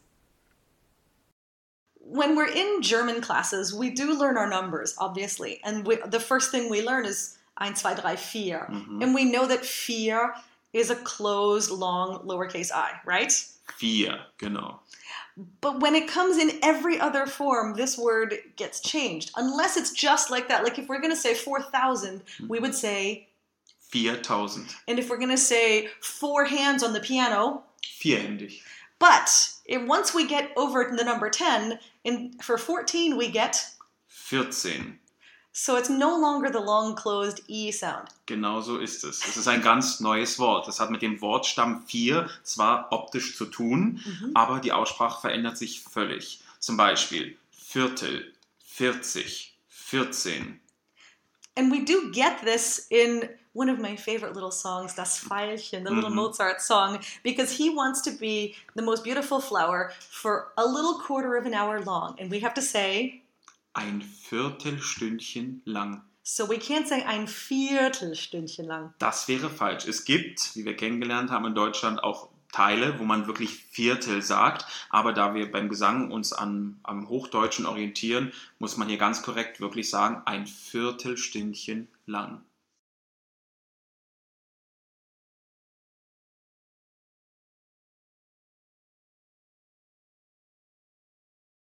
[2.16, 5.60] When we're in German classes, we do learn our numbers, obviously.
[5.64, 8.66] And we, the first thing we learn is 1, 2, 3, 4.
[9.02, 10.34] And we know that 4
[10.72, 13.32] is a closed, long, lowercase i, right?
[13.78, 14.80] Vier, genau.
[15.60, 19.30] But when it comes in every other form, this word gets changed.
[19.36, 20.64] Unless it's just like that.
[20.64, 22.48] Like if we're going to say 4,000, mm-hmm.
[22.48, 23.28] we would say,
[23.90, 24.66] 4000.
[24.88, 27.62] and if we're going to say four hands on the piano,
[28.00, 28.60] Vierhändig.
[28.98, 29.28] But
[29.66, 33.64] if, once we get over the number 10, in, for 14 we get,
[34.08, 34.98] 14.
[35.52, 38.08] so it's no longer the long closed E sound.
[38.26, 39.26] Genau so ist es.
[39.26, 40.66] Es ist ein ganz neues Wort.
[40.66, 44.00] Das hat mit dem Wortstamm 4 zwar optisch zu tun,
[44.34, 46.40] aber die Aussprache verändert sich völlig.
[46.58, 48.32] Zum Beispiel Viertel,
[48.64, 50.60] 40, 14.
[51.56, 55.90] And we do get this in one of my favorite little songs, Das Veilchen, the
[55.90, 56.16] little Mhm.
[56.16, 61.36] Mozart song, because he wants to be the most beautiful flower for a little quarter
[61.36, 62.14] of an hour long.
[62.20, 63.22] And we have to say,
[63.74, 66.02] Ein Viertelstündchen lang.
[66.22, 68.92] so we can't say ein Viertelstündchen lang.
[68.98, 69.86] Das wäre falsch.
[69.86, 74.66] Es gibt, wie wir kennengelernt haben in Deutschland, auch Teile, wo man wirklich Viertel sagt.
[74.90, 79.60] Aber da wir beim Gesang uns an, am Hochdeutschen orientieren, muss man hier ganz korrekt
[79.60, 82.42] wirklich sagen, ein Viertelstündchen lang.